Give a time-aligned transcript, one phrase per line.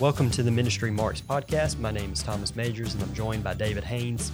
[0.00, 1.80] Welcome to the Ministry Marks podcast.
[1.80, 4.30] My name is Thomas Majors and I'm joined by David Haynes.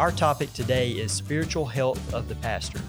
[0.00, 2.80] Our topic today is spiritual health of the pastor.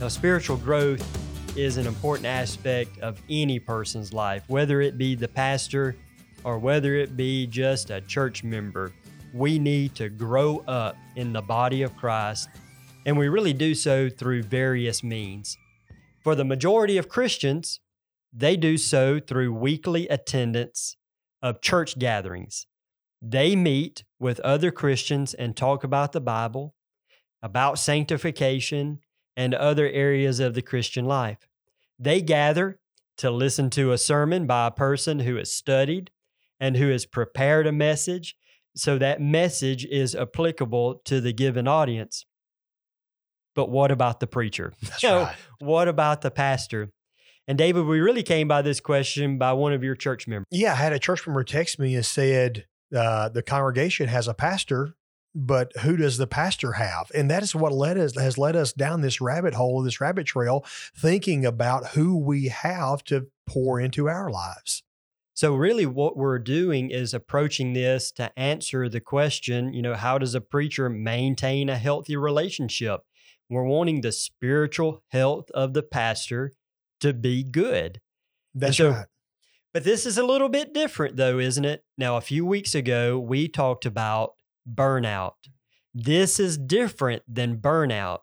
[0.00, 1.06] Now, spiritual growth
[1.54, 5.96] is an important aspect of any person's life, whether it be the pastor
[6.44, 8.94] or whether it be just a church member.
[9.34, 12.48] We need to grow up in the body of Christ,
[13.04, 15.58] and we really do so through various means.
[16.22, 17.80] For the majority of Christians,
[18.32, 20.96] they do so through weekly attendance
[21.44, 22.66] of church gatherings.
[23.20, 26.74] They meet with other Christians and talk about the Bible,
[27.42, 29.00] about sanctification,
[29.36, 31.46] and other areas of the Christian life.
[31.98, 32.80] They gather
[33.18, 36.10] to listen to a sermon by a person who has studied
[36.58, 38.36] and who has prepared a message
[38.74, 42.24] so that message is applicable to the given audience.
[43.54, 44.72] But what about the preacher?
[44.82, 45.36] That's right.
[45.60, 46.90] What about the pastor?
[47.46, 50.46] And David, we really came by this question by one of your church members.
[50.50, 54.34] Yeah, I had a church member text me and said uh, the congregation has a
[54.34, 54.94] pastor,
[55.34, 57.10] but who does the pastor have?
[57.14, 60.26] And that is what led us has led us down this rabbit hole, this rabbit
[60.26, 60.64] trail,
[60.96, 64.82] thinking about who we have to pour into our lives.
[65.34, 70.16] So, really, what we're doing is approaching this to answer the question you know, how
[70.16, 73.00] does a preacher maintain a healthy relationship?
[73.50, 76.52] We're wanting the spiritual health of the pastor
[77.04, 78.00] to be good.
[78.54, 79.06] That's so- right.
[79.72, 81.84] But this is a little bit different, though, isn't it?
[81.98, 84.34] Now, a few weeks ago, we talked about
[84.72, 85.32] burnout.
[85.92, 88.20] This is different than burnout.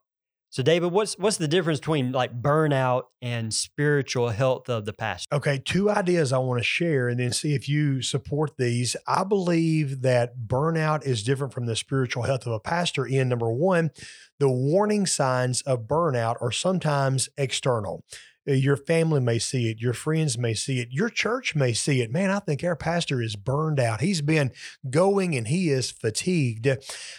[0.50, 5.34] So, David, what's what's the difference between like burnout and spiritual health of the pastor?
[5.36, 8.96] Okay, two ideas I want to share and then see if you support these.
[9.08, 13.06] I believe that burnout is different from the spiritual health of a pastor.
[13.06, 13.92] In number one,
[14.40, 18.04] the warning signs of burnout are sometimes external.
[18.48, 22.02] Uh, Your family may see it, your friends may see it, your church may see
[22.02, 22.12] it.
[22.12, 24.02] Man, I think our pastor is burned out.
[24.02, 24.52] He's been
[24.90, 26.68] going and he is fatigued.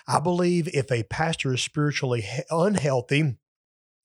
[0.09, 3.37] I believe if a pastor is spiritually unhealthy,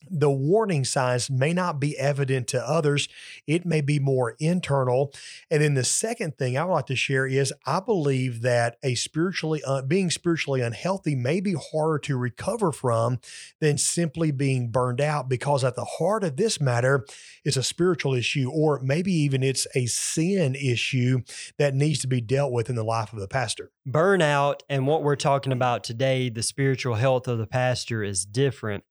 [0.09, 3.07] the warning signs may not be evident to others.
[3.45, 5.13] It may be more internal.
[5.49, 8.95] And then the second thing I would like to share is I believe that a
[8.95, 13.19] spiritually uh, being spiritually unhealthy may be harder to recover from
[13.59, 17.05] than simply being burned out because at the heart of this matter
[17.43, 21.19] is a spiritual issue or maybe even it's a sin issue
[21.57, 23.71] that needs to be dealt with in the life of the pastor.
[23.87, 28.83] burnout and what we're talking about today, the spiritual health of the pastor, is different.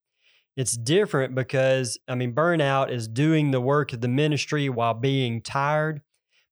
[0.56, 5.42] It's different because, I mean, burnout is doing the work of the ministry while being
[5.42, 6.00] tired.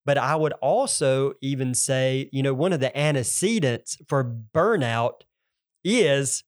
[0.04, 4.22] But I would also even say, you know, one of the antecedents for
[4.54, 5.22] burnout
[5.82, 6.44] is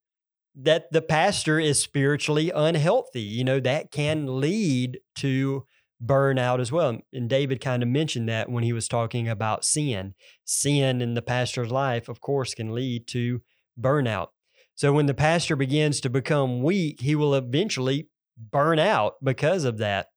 [0.54, 3.22] that the pastor is spiritually unhealthy.
[3.22, 5.64] You know, that can lead to
[6.04, 6.98] burnout as well.
[7.12, 10.14] And David kind of mentioned that when he was talking about sin
[10.44, 13.40] sin in the pastor's life, of course, can lead to
[13.80, 14.28] burnout.
[14.76, 19.78] So when the pastor begins to become weak, he will eventually burn out because of
[19.78, 20.08] that.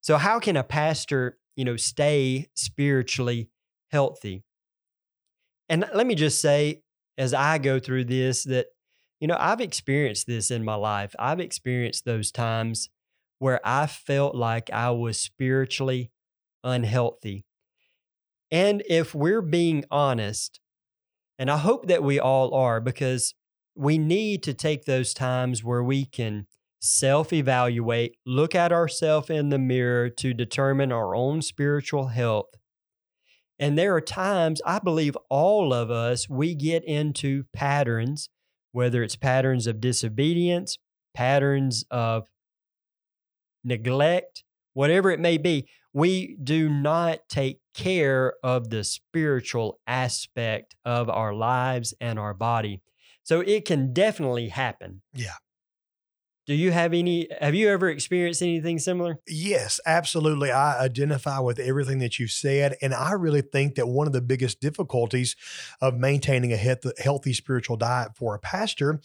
[0.00, 3.50] So how can a pastor, you know, stay spiritually
[3.90, 4.44] healthy?
[5.68, 6.82] And let me just say
[7.18, 8.66] as I go through this that
[9.20, 11.14] you know, I've experienced this in my life.
[11.18, 12.90] I've experienced those times
[13.38, 16.10] where I felt like I was spiritually
[16.62, 17.46] unhealthy.
[18.50, 20.60] And if we're being honest,
[21.38, 23.34] and I hope that we all are, because
[23.76, 26.46] we need to take those times where we can
[26.80, 32.54] self evaluate, look at ourselves in the mirror to determine our own spiritual health.
[33.58, 38.28] And there are times, I believe all of us, we get into patterns,
[38.72, 40.78] whether it's patterns of disobedience,
[41.14, 42.28] patterns of
[43.64, 44.44] neglect,
[44.74, 51.32] whatever it may be, we do not take care of the spiritual aspect of our
[51.32, 52.82] lives and our body.
[53.26, 55.02] So it can definitely happen.
[55.12, 55.34] Yeah.
[56.46, 59.18] Do you have any, have you ever experienced anything similar?
[59.26, 60.52] Yes, absolutely.
[60.52, 62.76] I identify with everything that you said.
[62.80, 65.34] And I really think that one of the biggest difficulties
[65.80, 69.00] of maintaining a health- healthy spiritual diet for a pastor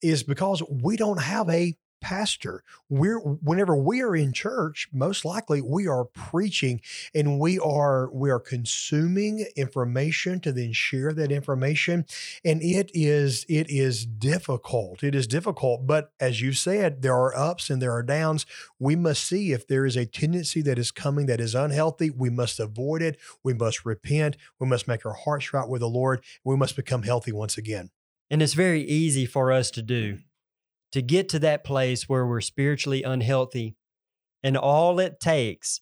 [0.00, 2.62] is because we don't have a pastor.
[2.88, 6.80] We're whenever we are in church, most likely we are preaching
[7.14, 12.06] and we are we are consuming information to then share that information
[12.44, 15.02] and it is it is difficult.
[15.02, 18.46] It is difficult, but as you said, there are ups and there are downs.
[18.78, 22.30] We must see if there is a tendency that is coming that is unhealthy, we
[22.30, 23.18] must avoid it.
[23.42, 24.36] We must repent.
[24.58, 26.24] We must make our hearts right with the Lord.
[26.44, 27.90] We must become healthy once again.
[28.30, 30.18] And it's very easy for us to do
[30.92, 33.76] to get to that place where we're spiritually unhealthy.
[34.42, 35.80] And all it takes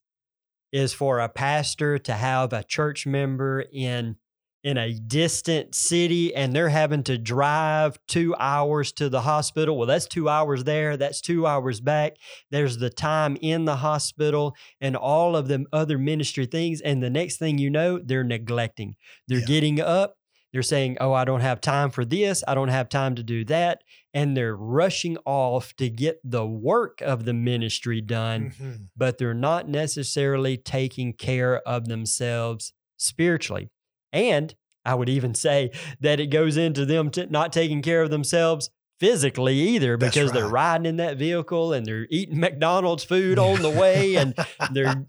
[0.73, 4.17] is for a pastor to have a church member in
[4.65, 9.77] in a distant city and they're having to drive two hours to the hospital.
[9.79, 12.15] Well, that's two hours there, that's two hours back.
[12.51, 16.81] There's the time in the hospital and all of the other ministry things.
[16.81, 18.97] And the next thing you know, they're neglecting.
[19.29, 19.47] They're Yeah.
[19.47, 20.16] getting up,
[20.57, 23.45] they're saying, Oh, I don't have time for this, I don't have time to do
[23.45, 23.83] that.
[24.15, 28.89] And they're rushing off to get the work of the ministry done Mhm.
[28.97, 33.69] but they're not necessarily taking care of themselves spiritually.
[34.15, 34.55] And
[34.87, 38.71] I would even say that it goes into them t- not taking care of themselves
[38.99, 43.69] physically either because they're riding in that vehicle and they're eating McDonald's food on the
[43.69, 44.35] way and
[44.73, 45.05] they're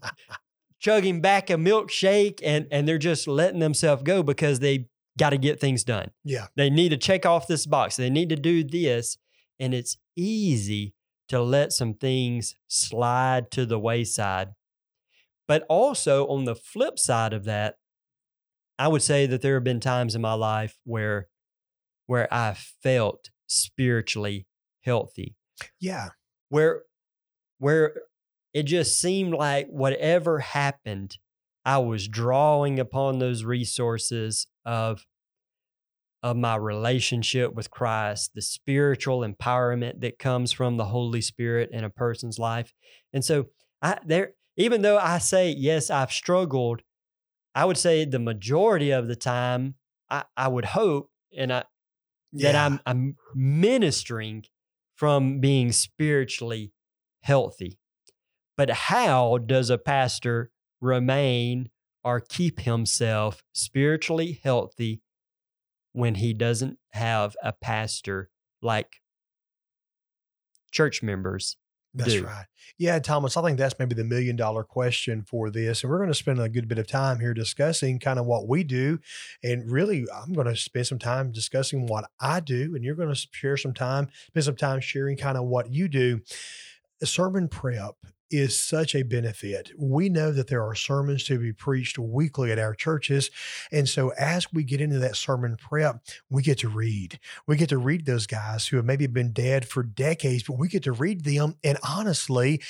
[0.80, 4.86] chugging back a milkshake and and they're just letting themselves go because they
[5.18, 6.10] got to get things done.
[6.24, 6.46] Yeah.
[6.56, 7.96] They need to check off this box.
[7.96, 9.18] They need to do this.
[9.60, 10.94] And it's easy
[11.28, 14.50] to let some things slide to the wayside.
[15.46, 17.76] But also, on the flip side of that,
[18.78, 21.28] I would say that there have been times in my life where
[22.06, 24.46] where I felt spiritually
[24.82, 25.36] healthy,
[25.80, 26.10] Yeah.
[26.48, 26.82] where
[27.58, 27.94] where
[28.54, 31.18] it just seemed like whatever happened,
[31.64, 35.04] I was drawing upon those resources of
[36.22, 41.84] of my relationship with Christ, the spiritual empowerment that comes from the Holy Spirit in
[41.84, 42.72] a person's life.
[43.12, 43.46] And so
[43.82, 46.82] I there even though I say yes, I've struggled,
[47.54, 49.76] I would say the majority of the time
[50.10, 51.64] I, I would hope and I
[52.32, 54.44] that I'm I'm ministering
[54.96, 56.72] from being spiritually
[57.22, 57.78] healthy.
[58.56, 60.50] But how does a pastor
[60.80, 61.70] remain
[62.02, 65.00] or keep himself spiritually healthy
[65.98, 68.30] when he doesn't have a pastor
[68.62, 69.00] like
[70.70, 71.56] church members?
[71.94, 72.24] That's do.
[72.24, 72.44] right.
[72.76, 75.82] Yeah, Thomas, I think that's maybe the million dollar question for this.
[75.82, 78.46] And we're going to spend a good bit of time here discussing kind of what
[78.46, 79.00] we do.
[79.42, 82.74] And really, I'm going to spend some time discussing what I do.
[82.76, 85.88] And you're going to share some time, spend some time sharing kind of what you
[85.88, 86.20] do.
[87.02, 87.96] Sermon prep
[88.30, 89.70] is such a benefit.
[89.78, 93.30] We know that there are sermons to be preached weekly at our churches.
[93.72, 97.18] And so as we get into that sermon prep, we get to read.
[97.46, 100.68] We get to read those guys who have maybe been dead for decades, but we
[100.68, 101.56] get to read them.
[101.64, 102.60] And honestly,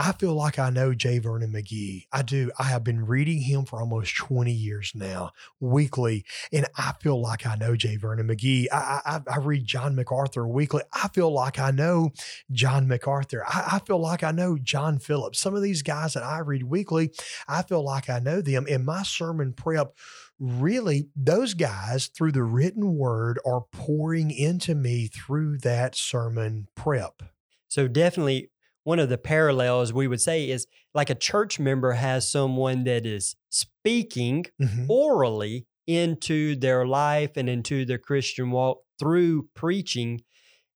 [0.00, 1.18] I feel like I know J.
[1.18, 2.06] Vernon McGee.
[2.12, 2.52] I do.
[2.56, 6.24] I have been reading him for almost 20 years now, weekly.
[6.52, 7.96] And I feel like I know J.
[7.96, 8.66] Vernon McGee.
[8.70, 10.82] I, I, I read John MacArthur weekly.
[10.92, 12.12] I feel like I know
[12.52, 13.44] John MacArthur.
[13.44, 15.40] I, I feel like I know John Phillips.
[15.40, 17.10] Some of these guys that I read weekly,
[17.48, 18.68] I feel like I know them.
[18.68, 19.96] In my sermon prep,
[20.38, 27.22] really, those guys through the written word are pouring into me through that sermon prep.
[27.66, 28.50] So definitely
[28.88, 33.04] one of the parallels we would say is like a church member has someone that
[33.04, 34.86] is speaking Mhm.
[34.88, 40.22] orally into their life and into their Christian walk through preaching.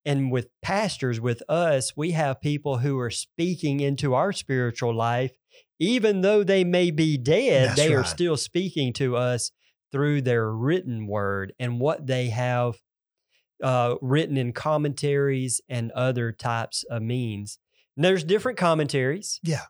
[0.04, 5.32] And with pastors, with us, we have people who are speaking into our spiritual life.
[5.78, 9.52] Even though they may be dead, That's they are still speaking to us
[9.90, 12.74] through their written word and what they have
[13.62, 17.58] uh, written in commentaries and other types of means.
[17.96, 19.40] There's different commentaries.
[19.42, 19.62] Yeah.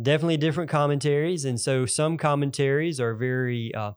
[0.00, 1.44] Definitely different commentaries.
[1.44, 3.92] And so some commentaries are very, uh,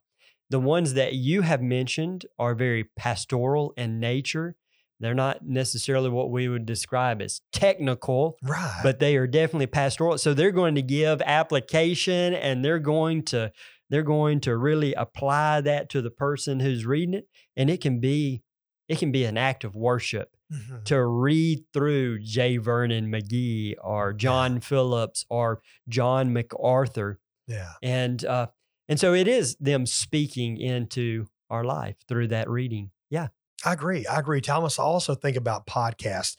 [0.49, 4.55] the ones that you have mentioned are very pastoral in nature.
[5.01, 8.79] They're not necessarily what we would describe as technical, Right.
[8.83, 10.17] but they are definitely pastoral.
[10.17, 13.51] So they're going to give application and they're going to
[13.91, 17.27] they're going to really apply that to the person who's reading it.
[17.57, 18.43] And it can be
[18.89, 20.83] it can be an act of worship Mhm.
[20.85, 22.57] to read through J.
[22.57, 27.19] Vernon McGee or John Phillips or John MacArthur.
[27.47, 27.73] yeah.
[27.83, 28.47] And uh,
[28.89, 32.89] and so it is them speaking into our life through that reading.
[33.09, 33.27] Yeah.
[33.65, 34.05] I agree.
[34.07, 34.39] I agree.
[34.41, 36.37] Thomas, I also think about podcasts.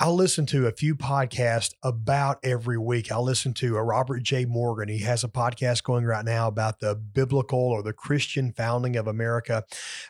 [0.00, 3.10] I listen to a few podcasts about every week.
[3.10, 4.44] I listen to a Robert J.
[4.44, 4.88] Morgan.
[4.88, 9.08] He has a podcast going right now about the biblical or the Christian founding of
[9.08, 9.64] America.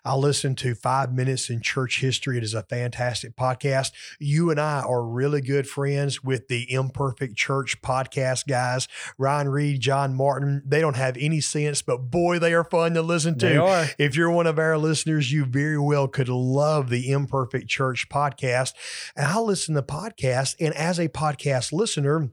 [0.04, 2.36] I listen to Five Minutes in Church History.
[2.36, 3.92] It is a fantastic podcast.
[4.20, 8.88] You and I are really good friends with the Imperfect Church podcast guys.
[9.16, 10.60] Ryan Reed, John Martin.
[10.66, 13.88] They don't have any sense, but boy, they are fun to listen to.
[13.98, 18.74] If you're one of our listeners, you very well could love the Imperfect Church podcast.
[19.16, 20.56] And I listen to podcast.
[20.60, 22.30] And as a podcast listener,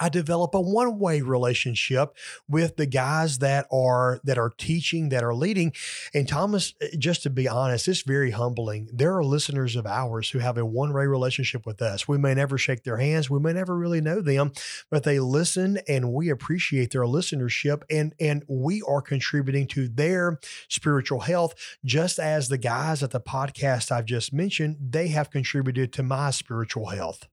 [0.00, 2.16] I develop a one-way relationship
[2.48, 5.72] with the guys that are that are teaching, that are leading.
[6.14, 8.88] And Thomas, eh, just to be honest, it's very humbling.
[8.92, 12.08] There are listeners of ours who have a one-way relationship with us.
[12.08, 14.52] We may never shake their hands, we may never really know them,
[14.90, 20.38] but they listen and we appreciate their listenership and and we are contributing to their
[20.68, 21.54] spiritual health
[21.84, 26.30] just as the guys at the podcast I've just mentioned, they have contributed to my
[26.30, 27.28] spiritual health.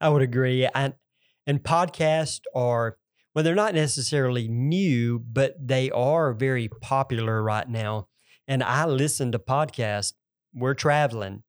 [0.00, 0.66] I would agree.
[0.74, 0.94] And
[1.46, 2.96] and podcasts are,
[3.34, 8.08] well, they're not necessarily new, but they are very popular right now.
[8.46, 10.12] And I listen to podcasts.
[10.54, 11.42] We're traveling.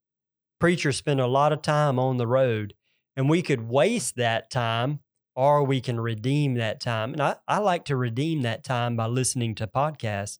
[0.59, 2.75] Preachers spend a lot of time on the road,
[3.15, 4.99] and we could waste that time
[5.35, 7.13] or we can redeem that time.
[7.13, 10.39] And I, I like to redeem that time by listening to podcasts.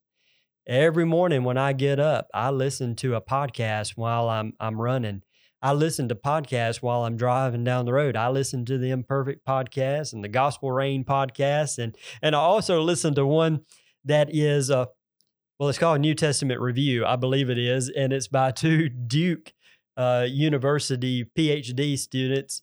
[0.66, 5.22] Every morning when I get up, I listen to a podcast while I'm I'm running.
[5.62, 8.16] I listen to podcasts while I'm driving down the road.
[8.16, 12.82] I listen to the Imperfect podcast and the Gospel Rain podcast, and and I also
[12.82, 13.64] listen to one
[14.04, 14.88] that is a
[15.58, 19.52] well, it's called New Testament Review, I believe it is, and it's by two Duke
[19.96, 22.62] uh, University PhD students.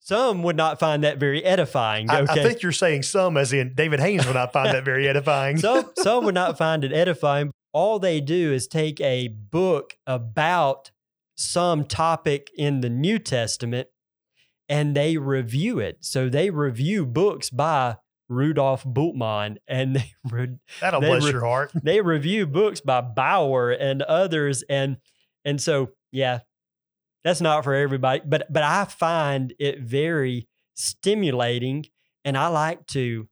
[0.00, 2.10] Some would not find that very edifying.
[2.10, 5.08] I, I think you're saying some, as in David Haynes, would not find that very
[5.08, 5.56] edifying.
[5.58, 7.52] some some would not find it edifying.
[7.72, 10.90] All they do is take a book about
[11.36, 13.88] some topic in the New Testament
[14.68, 15.98] and they review it.
[16.00, 17.96] So they review books by
[18.28, 21.72] Rudolf Bultmann and they re- That'll they bless re- your heart.
[21.82, 24.96] they review books by Bauer and others and
[25.44, 26.40] and so yeah
[27.22, 31.86] that's not for everybody but but I find it very stimulating
[32.24, 33.28] and I like to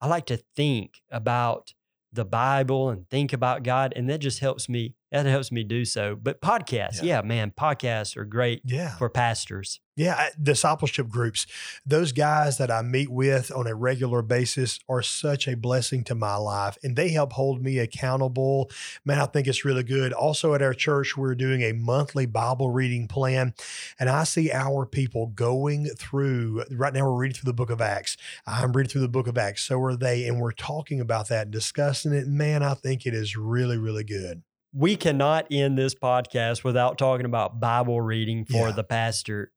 [0.00, 1.72] I like to think about
[2.12, 5.84] the Bible and think about God and that just helps me that helps me do
[5.84, 7.16] so but podcasts Yeah.
[7.16, 8.96] yeah, man podcasts are great Yeah.
[8.96, 11.46] for pastors Yeah, discipleship groups.
[11.86, 16.14] Those guys that I meet with on a regular basis are such a blessing to
[16.14, 18.70] my life and they help hold me accountable.
[19.06, 20.12] Man, I think it's really good.
[20.12, 23.54] Also at our church, we're doing a monthly Bible reading plan
[23.98, 27.80] and I see our people going through right now we're reading through the book of
[27.80, 28.18] Acts.
[28.46, 29.64] I'm reading through the book of Acts.
[29.64, 32.26] So are they and we're talking about that, and discussing it.
[32.26, 34.42] Man, I think it is really really good.
[34.72, 38.72] We cannot end this podcast without talking about Bible reading for Yeah.
[38.72, 39.52] the pastor.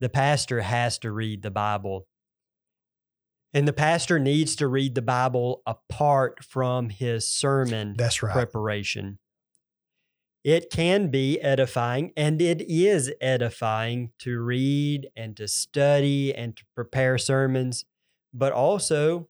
[0.00, 2.06] The pastor has to read the Bible.
[3.52, 8.32] And the pastor needs to read the Bible apart from his sermon That's right.
[8.32, 9.18] preparation.
[10.44, 16.64] It can be edifying, and it is edifying to read and to study and to
[16.74, 17.84] prepare sermons,
[18.32, 19.28] but also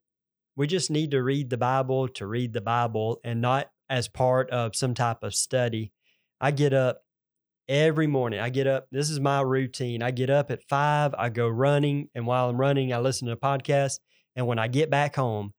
[0.54, 4.48] we just need to read the Bible to read the Bible and not as part
[4.50, 5.92] of some type of study.
[6.40, 7.02] I get up
[7.68, 8.40] every morning.
[8.40, 10.02] I get up, this is my routine.
[10.02, 13.32] I get up at five, I go running, and while I'm running, I listen to
[13.32, 13.98] a podcast.
[14.36, 15.52] And when I get back home,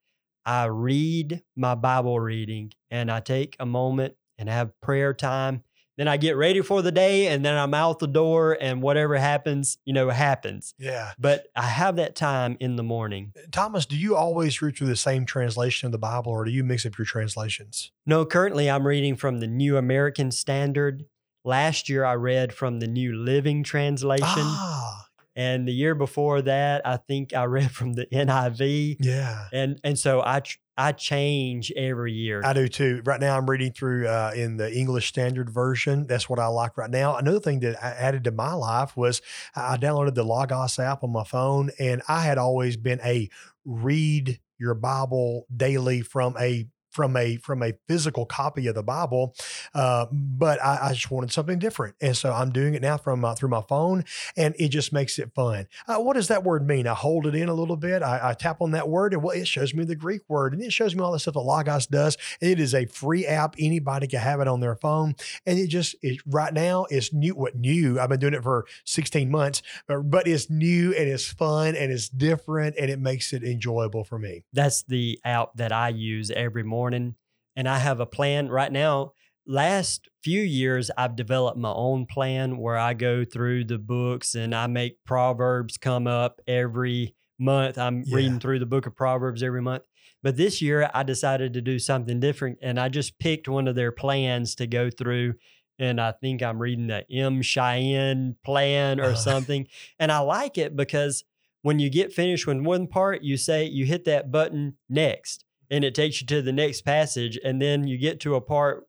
[0.45, 5.63] I read my Bible reading and I take a moment and have prayer time.
[6.01, 9.15] Then I get ready for the day and then I'm out the door and whatever
[9.17, 10.74] happens, you know, happens.
[10.79, 11.12] Yeah.
[11.20, 13.34] But I have that time in the morning.
[13.51, 16.63] Thomas, do you always read through the same translation of the Bible or do you
[16.63, 17.91] mix up your translations?
[18.08, 21.05] No, currently I'm reading from the New American Standard.
[21.46, 24.25] Last year I read from the New Living Translation.
[24.27, 25.05] Ah,
[25.36, 28.98] And the year before that, I think I read from the NIV.
[29.01, 29.46] yeah.
[29.53, 32.41] And and so I tr- I change every year.
[32.43, 33.03] I do too.
[33.05, 36.07] Right now, I'm reading through uh, in the English Standard Version.
[36.07, 37.17] That's what I like right now.
[37.17, 39.21] Another thing that I added to my life was
[39.55, 43.29] I downloaded the Logos app on my phone, and I had always been a
[43.63, 49.33] read your Bible daily from a from a from a physical copy of the Bible,
[49.74, 53.24] uh, but I, I just wanted something different, and so I'm doing it now from
[53.25, 54.03] uh, through my phone,
[54.36, 55.67] and it just makes it fun.
[55.88, 56.88] Uh, what does that word mean?
[56.88, 58.03] I hold it in a little bit.
[58.03, 60.62] I, I tap on that word, and well, it shows me the Greek word, and
[60.62, 62.17] it shows me all the stuff that Logos does.
[62.41, 65.95] It is a free app; anybody can have it on their phone, and it just
[66.01, 67.33] it right now is new.
[67.36, 68.00] What new?
[68.00, 71.91] I've been doing it for 16 months, but but it's new and it's fun and
[71.91, 74.43] it's different, and it makes it enjoyable for me.
[74.51, 76.80] That's the app that I use every morning.
[76.89, 79.13] And I have a plan right now.
[79.45, 84.53] Last few years, I've developed my own plan where I go through the books and
[84.55, 87.77] I make Proverbs come up every month.
[87.77, 88.15] I'm Yeah.
[88.15, 89.83] reading through the book of Proverbs every month.
[90.23, 92.59] But this year, I decided to do something different.
[92.61, 95.33] And I just picked one of their plans to go through.
[95.79, 99.15] And I think I'm reading the M'Cheyne plan or Uh.
[99.15, 99.67] something.
[100.00, 101.23] And I like it because
[101.63, 105.83] when you get finished with one part, you say, you hit that button next, and
[105.83, 107.39] it takes you to the next passage.
[107.43, 108.85] And then you get to a part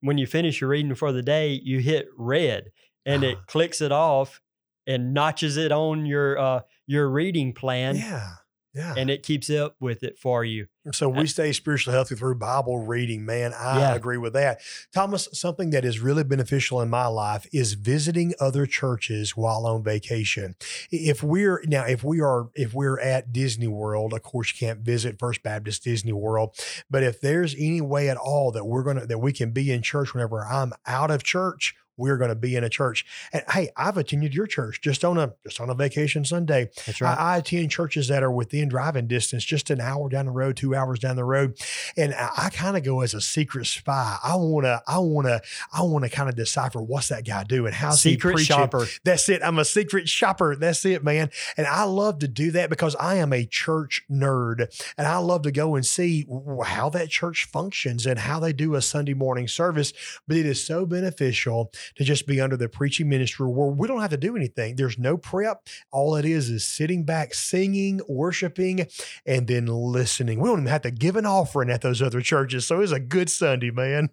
[0.00, 2.70] when you finish your reading for the day, you hit red
[3.04, 3.44] and it Ah.
[3.46, 4.40] clicks it off.
[4.88, 8.34] and notches it on your uh, your reading plan, yeah.
[8.76, 8.94] Yeah.
[8.96, 10.66] and it keeps up with it for you.
[10.92, 13.52] So we uh, stay spiritually healthy through Bible reading, man.
[13.58, 13.94] I Yeah.
[13.94, 14.60] agree with that.
[14.94, 19.82] Thomas, something that is really beneficial in my life is visiting other churches while on
[19.82, 20.54] vacation.
[20.92, 24.80] If we're now, if we are, if we're at Disney World, of course you can't
[24.80, 26.54] visit First Baptist Disney World.
[26.90, 29.80] But if there's any way at all that we're gonna that we can be in
[29.82, 33.04] church whenever I'm out of church, we're going to be in a church.
[33.32, 36.70] And hey, I've attended your church just on a just on a vacation Sunday.
[36.86, 40.32] That's I, I attend churches that are within driving distance, just an hour down the
[40.32, 41.58] road, two hours down the road,
[41.96, 44.16] and I, I kind of go as a secret spy.
[44.22, 45.40] I wanna, I wanna,
[45.72, 48.56] I wanna kind of decipher what's that guy doing, how's Secret he preaching.
[48.56, 48.86] shopper.
[49.04, 49.42] That's it.
[49.42, 50.56] I'm a secret shopper.
[50.56, 51.30] That's it, man.
[51.56, 55.42] And I love to do that because I am a church nerd, and I love
[55.42, 56.26] to go and see
[56.64, 59.92] how that church functions and how they do a Sunday morning service.
[60.26, 64.00] But it is so beneficial to just be under the preaching ministry where we don't
[64.00, 64.76] have to do anything.
[64.76, 65.66] There's no prep.
[65.92, 68.86] All it is is sitting back, singing, worshiping,
[69.24, 70.40] and then listening.
[70.40, 72.66] We don't even have to give an offering at those other churches.
[72.66, 74.10] So it's a good Sunday, man.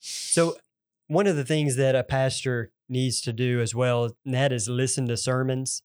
[0.00, 0.56] So,
[1.06, 4.68] one of the things that a pastor needs to do as well, and that is
[4.68, 5.82] listen to sermons.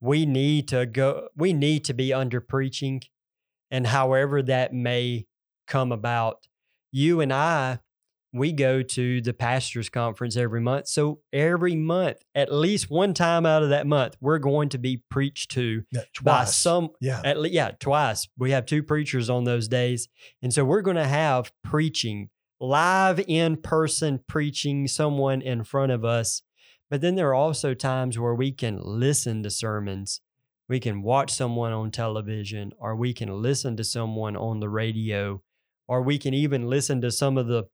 [0.00, 3.02] We need to go, we need to be under preaching,
[3.70, 5.26] and however that may
[5.66, 6.48] come about.
[6.90, 7.80] You and I,
[8.32, 10.88] we go to the pastors' conference every month.
[10.88, 15.02] So, every month, at least one time out of that month, we're going to be
[15.10, 17.22] preached to Yeah, by some yeah.
[17.24, 18.28] at least yeah twice.
[18.36, 20.08] We have two preachers on those days.
[20.42, 22.28] And so we're going to have preaching
[22.60, 26.42] live in person preaching someone in front of us.
[26.90, 30.20] But then there are also times where we can listen to sermons.
[30.68, 35.40] We can watch someone on television or we can listen to someone on the radio
[35.86, 37.64] or we can even listen to some of the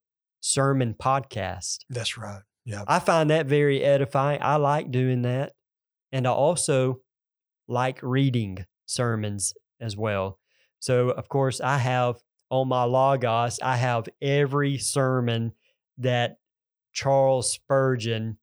[0.47, 2.43] sermon podcast That's right.
[2.67, 2.85] Yeah.
[2.87, 4.41] I find that very edifying.
[4.43, 5.53] I like doing that.
[6.13, 7.01] And I also
[7.67, 10.39] like reading sermons as well.
[10.81, 12.17] So, of course, I have
[12.51, 15.53] on my Logos, I have every sermon
[15.99, 16.37] that
[16.93, 18.37] Charles Spurgeon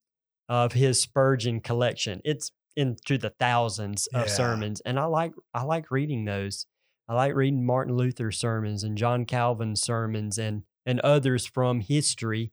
[0.50, 2.20] of his Spurgeon collection.
[2.26, 4.34] It's into the thousands of Yeah.
[4.34, 4.82] sermons.
[4.82, 6.66] And I like I like reading those.
[7.08, 12.52] I like reading Martin Luther's sermons and John Calvin's sermons and and others from history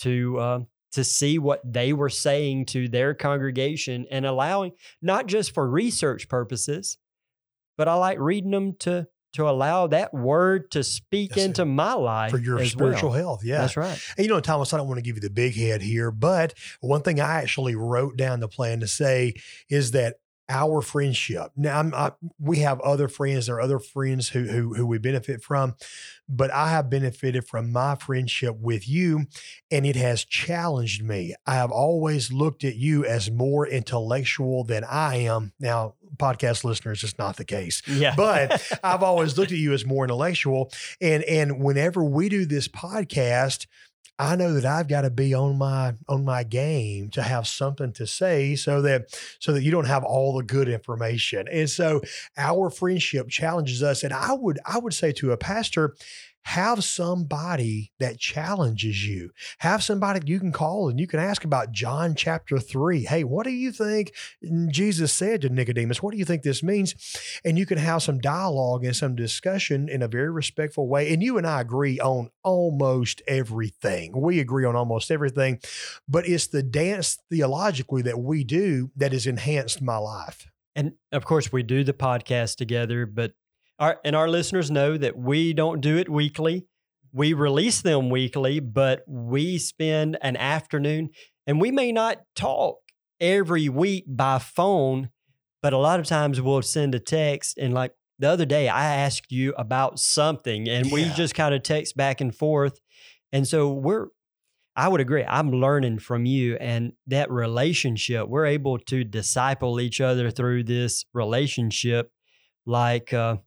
[0.00, 0.60] to uh,
[0.92, 6.28] to see what they were saying to their congregation and allowing not just for research
[6.28, 6.98] purposes,
[7.76, 11.44] but I like reading them to to allow that word to speak That's it.
[11.46, 13.18] into my life For your spiritual well.
[13.18, 13.44] health.
[13.44, 13.58] Yeah.
[13.58, 14.00] That's right.
[14.16, 16.54] And you know, Thomas, I don't want to give you the big head here, but
[16.80, 19.34] one thing I actually wrote down the plan to say
[19.68, 20.16] is that
[20.48, 21.50] our friendship.
[21.56, 23.46] Now, I'm, I, we have other friends.
[23.46, 25.74] There are other friends who, who who we benefit from,
[26.28, 29.26] but I have benefited from my friendship with you,
[29.70, 31.34] and it has challenged me.
[31.46, 35.52] I have always looked at you as more intellectual than I am.
[35.60, 38.14] Now, podcast listeners, it's not the case Yeah.
[38.16, 40.72] but I've always looked at you as more intellectual.
[41.00, 43.66] And and whenever we do this podcast,
[44.20, 47.92] I know that I've got to be on my on my game to have something
[47.94, 51.46] to say so that so that you don't have all the good information.
[51.46, 52.00] And so
[52.36, 54.02] our friendship challenges us.
[54.02, 55.94] And I would I would say to a pastor,
[56.48, 59.30] have somebody that challenges you.
[59.58, 63.04] Have somebody you can call and you can ask about John chapter 3.
[63.04, 64.14] Hey, what do you think
[64.70, 66.02] Jesus said to Nicodemus?
[66.02, 66.94] What do you think this means?
[67.44, 71.12] And you can have some dialogue and some discussion in a very respectful way.
[71.12, 74.18] And you and I agree on almost everything.
[74.18, 75.60] We agree on almost everything,
[76.08, 80.46] but it's the dance theologically that we do that has enhanced my life.
[80.74, 83.32] And of course, we do the podcast together, but
[83.78, 86.66] our and our listeners know that we don't do it weekly.
[87.12, 91.10] We release them weekly, but we spend an afternoon
[91.46, 92.78] and we may not talk
[93.20, 95.10] every week by phone,
[95.62, 98.94] but a lot of times we'll send a text and like the other day I
[98.96, 102.80] asked you about something and we just kind of text back and forth.
[103.32, 104.08] And so we're
[104.78, 105.24] I would agree.
[105.24, 108.28] I'm learning from you and that relationship.
[108.28, 112.12] We're able to disciple each other through this relationship,
[112.64, 113.38] like, uh,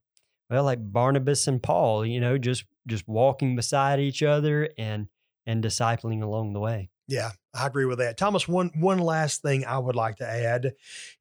[0.52, 2.06] well, like Barnabas and Paul.
[2.06, 5.08] You know, just just walking beside each other and
[5.46, 6.90] and discipling along the way.
[7.08, 8.18] Yeah, I agree with that.
[8.18, 10.74] Thomas, one one last thing I would like to add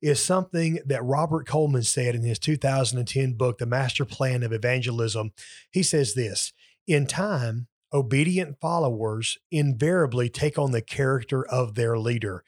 [0.02, 5.32] is something that Robert Coleman said in his 2010 book, The Master Plan of Evangelism.
[5.70, 6.52] He says this
[6.86, 12.44] In time, obedient followers invariably take on the character of their leader.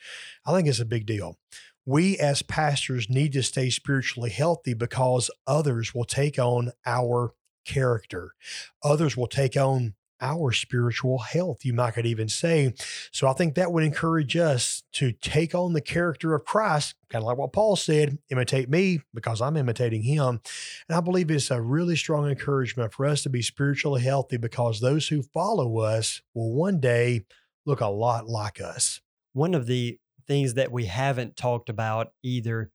[0.47, 1.39] I think it's a big deal.
[1.85, 8.35] We as pastors need to stay spiritually healthy because others will take on our character.
[8.83, 12.73] Others will take on our spiritual health, you might could even say.
[13.11, 17.23] So I think that would encourage us to take on the character of Christ, kind
[17.23, 20.41] of like what Paul said imitate me because I'm imitating him.
[20.89, 24.81] And I believe it's a really strong encouragement for us to be spiritually healthy because
[24.81, 27.25] those who follow us will one day
[27.67, 29.01] look a lot like us.
[29.33, 32.71] One of the things that we haven't talked about either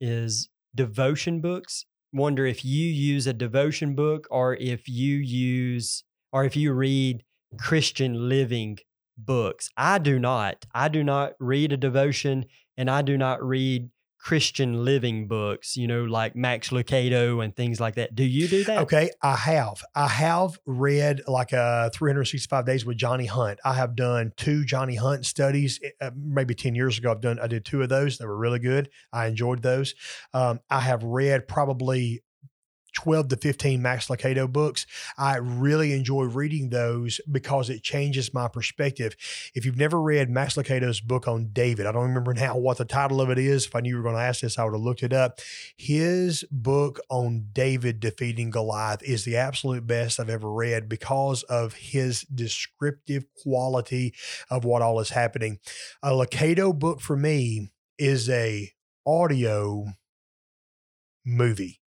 [0.00, 1.84] is devotion books.
[2.12, 7.24] Wonder if you use a devotion book or if you use or if you read
[7.58, 8.78] Christian living
[9.18, 9.70] books.
[9.76, 10.64] I do not.
[10.74, 15.86] I do not read a devotion and I do not read Christian living books, you
[15.86, 18.14] know, like Max Lucado and things like that.
[18.14, 18.78] Do you do that?
[18.82, 19.84] Okay, I have.
[19.94, 23.60] I have read like a uh, 365 days with Johnny Hunt.
[23.64, 25.78] I have done two Johnny Hunt studies.
[25.82, 27.38] Eh, uh, maybe 10 years ago, I've done.
[27.38, 28.18] I did two of those.
[28.18, 28.90] They were really good.
[29.12, 29.94] I enjoyed those.
[30.34, 32.22] Um, I have read probably
[32.96, 34.86] 12 to 15 Max Lucado books.
[35.18, 39.14] I really enjoy reading those because it changes my perspective.
[39.54, 42.86] If you've never read Max Lucado's book on David, I don't remember now what the
[42.86, 43.66] title of it is.
[43.66, 45.40] If I knew you were going to ask this, I would have looked it up.
[45.76, 51.74] His book on David defeating Goliath is the absolute best I've ever read because of
[51.74, 54.14] his descriptive quality
[54.50, 55.58] of what all is happening.
[56.02, 58.72] A Lucado book for me is a
[59.06, 59.86] audio
[61.24, 61.80] movie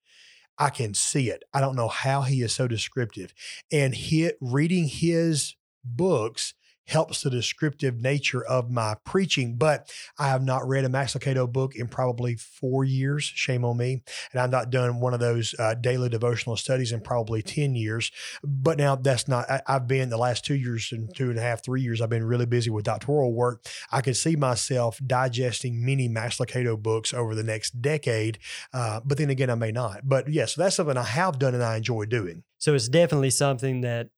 [0.60, 1.44] I can see it.
[1.54, 3.34] I don't know how he is so descriptive.
[3.72, 6.54] And he, reading his books
[6.90, 9.56] helps the descriptive nature of my preaching.
[9.56, 13.24] But I have not read a Max book in probably four years.
[13.24, 14.04] Shame on me.
[14.32, 18.12] And I've not done one of those uh, daily devotional studies in probably 10 years.
[18.44, 21.42] But now that's not, I, have been the last two years and two and a
[21.42, 23.66] half, three years, I've been really busy with doctoral work.
[23.92, 26.40] I could see myself digesting many Max
[26.78, 28.40] books over the next decade.
[28.74, 30.02] Uh, but then again, I may not.
[30.04, 32.44] But yes, yeah, so that's something I have done and I enjoy doing.
[32.58, 34.10] So it's definitely something that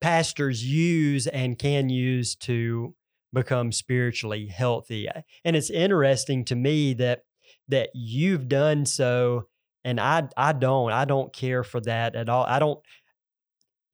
[0.00, 2.94] pastors use and can use to
[3.32, 5.08] become spiritually healthy.
[5.44, 7.24] And it's interesting to me that
[7.68, 9.46] that you've done so
[9.84, 10.92] and I I don't.
[10.92, 12.44] I don't care for that at all.
[12.44, 12.80] I don't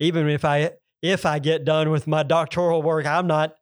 [0.00, 3.54] even if I if I get done with my doctoral work, I'm not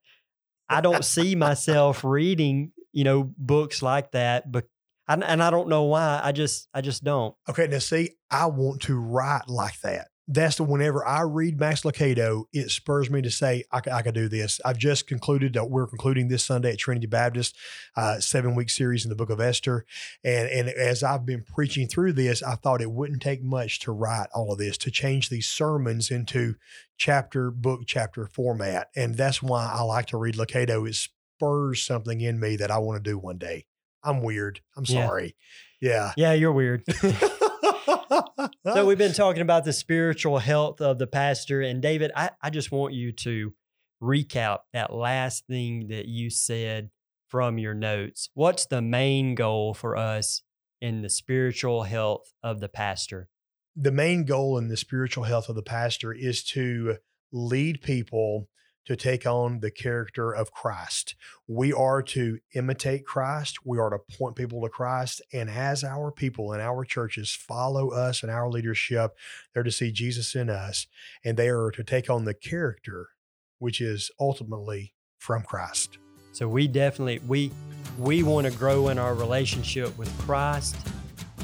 [0.68, 4.64] I don't see myself reading, you know, books like that but
[5.08, 6.20] I, and I don't know why.
[6.22, 7.34] I just I just don't.
[7.48, 11.82] Okay, now see, I want to write like that that's the whenever I read Max
[11.82, 14.60] Lucado, it spurs me to say, I, I could do this.
[14.64, 17.56] I've just concluded that we're concluding this Sunday at Trinity Baptist,
[17.96, 19.84] uh, seven week series in the book of Esther.
[20.24, 23.92] And, and as I've been preaching through this, I thought it wouldn't take much to
[23.92, 26.54] write all of this, to change these sermons into
[26.96, 28.88] chapter, book, chapter format.
[28.94, 30.88] And that's why I like to read Lucado.
[30.88, 33.66] It spurs something in me that I want to do one day.
[34.04, 34.60] I'm weird.
[34.76, 35.36] I'm sorry.
[35.80, 36.12] Yeah.
[36.16, 36.84] Yeah, you're weird.
[37.86, 41.60] so we've been talking about the spiritual health of the pastor.
[41.62, 43.54] And David, I, I just want you to
[44.02, 46.90] recap that last thing that you said
[47.28, 48.28] from your notes.
[48.34, 50.42] What's the main goal for us
[50.80, 53.28] in the spiritual health of the pastor?
[53.74, 56.96] The main goal in the spiritual health of the pastor is to
[57.32, 58.48] lead people
[58.86, 61.14] to take on the character of Christ.
[61.46, 63.64] We are to imitate Christ.
[63.64, 65.22] We are to point people to Christ.
[65.32, 69.16] And as our people in our churches follow us and our leadership,
[69.52, 70.86] they're to see Jesus in us.
[71.24, 73.10] And they are to take on the character,
[73.58, 75.98] which is ultimately from Christ.
[76.32, 77.52] So we definitely we
[77.98, 80.76] we want to grow in our relationship with Christ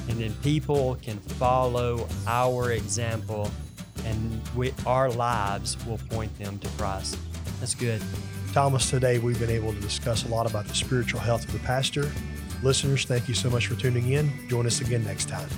[0.09, 3.51] and then people can follow our example
[4.05, 7.19] and we, our lives will point them to Christ.
[7.61, 8.03] That's good.
[8.53, 11.59] Thomas, today we've been able to discuss a lot about the spiritual health of the
[11.61, 12.11] pastor.
[12.63, 14.31] Listeners, thank you so much for tuning in.
[14.49, 15.49] Join us again next time.